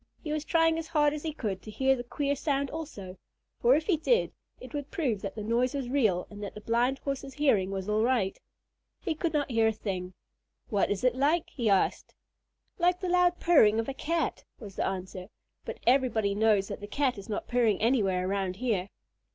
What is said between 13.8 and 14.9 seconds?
a Cat," was the